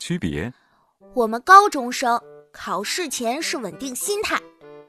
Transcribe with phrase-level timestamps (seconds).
[0.00, 0.52] 区别？
[1.14, 2.20] 我们高中生
[2.52, 4.40] 考试前是稳定心态，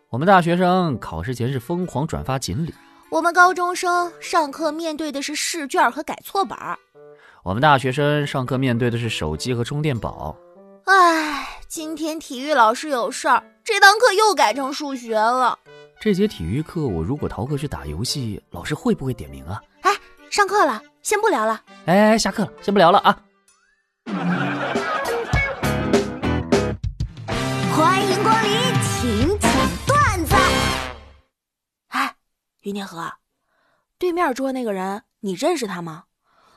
[0.09, 2.73] 我们大学生考试前是疯狂转发锦鲤，
[3.11, 6.77] 我们高中生上课面对的是试卷和改错本儿，
[7.43, 10.35] 我们大学生上课面对的是手机和充电宝。
[10.85, 15.59] 唉，今天体育老师有事儿，这堂课又改成数学了。
[15.99, 19.61] 这节体育课我如果逃课去打游戏，老师会不会点名啊？
[19.81, 19.91] 哎，
[20.29, 21.61] 上课了，先不聊了。
[21.85, 23.17] 哎，下课了，先不聊了啊。
[32.61, 33.13] 于天河，
[33.97, 36.05] 对面桌那个人，你认识他吗？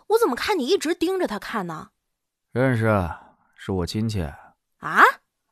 [0.09, 1.89] 我怎么看你一直盯着他看呢？
[2.53, 2.85] 认识，
[3.57, 4.21] 是我亲戚。
[4.21, 5.03] 啊？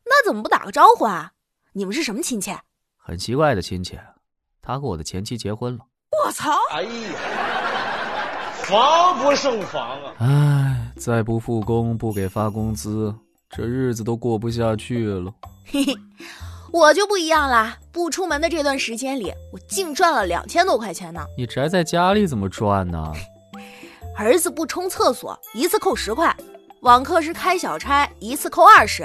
[0.05, 1.33] 那怎么不打个招呼啊？
[1.73, 2.55] 你们是什么亲戚？
[2.98, 3.98] 很奇怪的亲戚，
[4.60, 5.87] 他和我的前妻结婚了。
[6.23, 6.52] 我操！
[6.71, 10.15] 哎呀，防不胜防啊！
[10.19, 13.15] 哎，再不复工，不给发工资，
[13.48, 15.32] 这日子都过不下去了。
[15.65, 15.96] 嘿嘿，
[16.72, 17.76] 我就不一样啦！
[17.92, 21.23] 不出门的这段时间里，我净赚了两千多块钱呢。
[21.37, 23.12] 你宅在家里怎么赚呢？
[24.16, 26.34] 儿子不冲厕所，一次扣十块；
[26.80, 29.04] 网课时开小差，一次扣二十；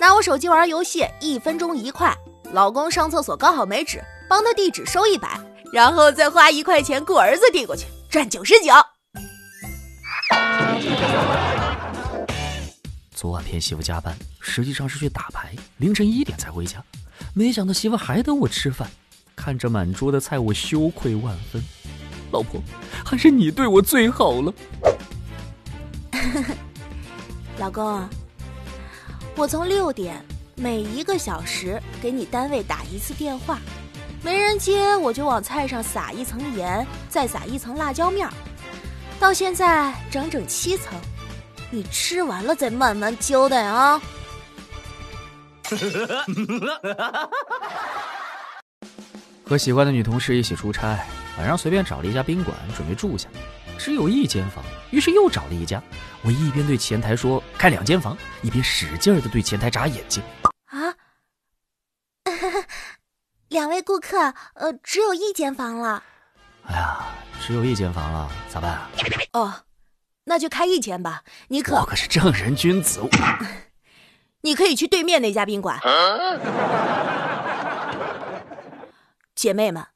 [0.00, 2.12] 拿我手机玩游戏，一分钟一块；
[2.52, 5.38] 老公上厕所刚好没纸，帮他递纸收一百，
[5.72, 8.72] 然后再花一块钱雇儿子递过去，赚九十九。
[13.26, 16.80] 昨晚骗媳妇加班，实际上是去打牌，凌晨一点才回家。
[17.34, 18.88] 没想到媳妇还等我吃饭，
[19.34, 21.60] 看着满桌的菜，我羞愧万分。
[22.30, 22.62] 老婆，
[23.04, 24.54] 还是你对我最好了。
[27.58, 28.08] 老公，
[29.34, 33.58] 我从六点每一个小时给你单位打一次电话，
[34.22, 38.32] 没人接我就往菜上撒一层盐，再撒一层辣椒面儿，
[39.18, 40.96] 到现在整整七层。
[41.70, 44.00] 你吃完了再慢慢交代啊。
[49.44, 50.98] 和喜欢的女同事一起出差，
[51.38, 53.28] 晚上随便找了一家宾馆准备住下，
[53.78, 55.82] 只有一间房，于是又找了一家。
[56.22, 60.20] 我一边对前台说开两间房，一边使劲的对前台眨眼睛。
[60.66, 60.94] 啊，
[63.48, 66.02] 两位顾客，呃，只有一间房了。
[66.64, 67.06] 哎呀，
[67.40, 68.80] 只有一间房了，咋办？
[69.32, 69.54] 哦，
[70.26, 71.22] 那就开一间吧。
[71.48, 73.00] 你可我可是正人君子，
[74.42, 75.80] 你可以去对面那家宾馆。
[79.34, 79.86] 姐妹们，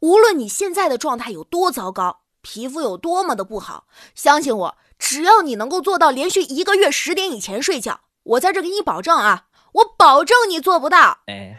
[0.00, 11.18] 无论你现在的状态有多糟糕，皮肤有多么的不好，相信我，只要你能够做到连续一个月十点以前睡觉，我在这给你保证啊，我保证你做不到。
[11.26, 11.58] 哎，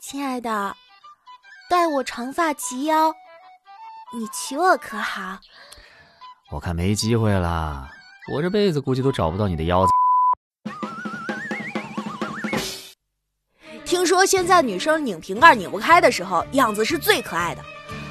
[0.00, 0.76] 亲爱的，
[1.68, 3.14] 待我长发及腰，
[4.12, 5.40] 你娶我可好？
[6.50, 7.88] 我看没机会了，
[8.30, 9.92] 我这辈子估计都找不到你的腰子。
[13.86, 17.62] 听说现在女生拧瓶盖拧不开的时候，样子是最可爱的。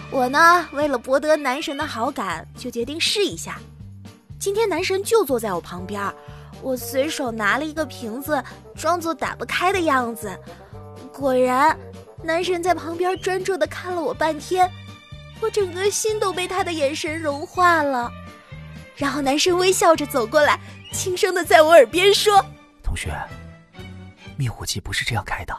[0.10, 3.60] 我呢，为了博得男神的好感，就决定试一下。
[4.40, 6.02] 今天男神就坐在我旁边，
[6.64, 8.44] 我随手拿了一个瓶子，
[8.76, 10.36] 装作打不开的样子。
[11.14, 11.78] 果然，
[12.24, 14.70] 男神在旁边专注的看了我半天，
[15.40, 18.12] 我整个心都被他的眼神融化了。
[18.96, 20.60] 然后男生微笑着走过来，
[20.92, 22.44] 轻声的在我耳边说
[22.84, 23.12] ：“同学，
[24.38, 25.54] 灭火器不是这样开的。”